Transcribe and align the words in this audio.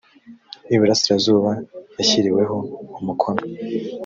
iburasirazuba 0.73 1.51
yashyiriweho 1.97 2.57
umukono 2.99 3.41